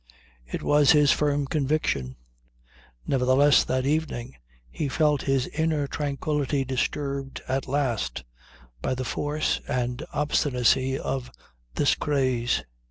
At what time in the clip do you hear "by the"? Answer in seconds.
8.81-9.05